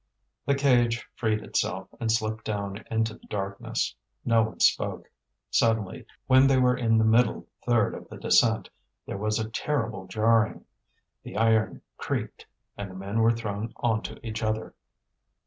The 0.47 0.55
cage 0.55 1.07
freed 1.13 1.43
itself 1.43 1.87
and 1.99 2.11
slipped 2.11 2.43
down 2.43 2.83
into 2.89 3.13
the 3.13 3.27
darkness. 3.27 3.93
No 4.25 4.41
one 4.41 4.59
spoke. 4.59 5.07
Suddenly, 5.51 6.07
when 6.25 6.47
they 6.47 6.57
were 6.57 6.75
in 6.75 6.97
the 6.97 7.03
middle 7.03 7.45
third 7.63 7.93
of 7.93 8.09
the 8.09 8.17
descent, 8.17 8.71
there 9.05 9.19
was 9.19 9.37
a 9.37 9.51
terrible 9.51 10.07
jarring. 10.07 10.65
The 11.21 11.37
iron 11.37 11.83
creaked, 11.97 12.47
and 12.75 12.89
the 12.89 12.95
men 12.95 13.19
were 13.19 13.29
thrown 13.29 13.73
on 13.75 14.01
to 14.01 14.19
each 14.27 14.41
other. 14.41 14.73